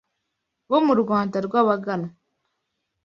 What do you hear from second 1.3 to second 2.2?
rw’Abaganwa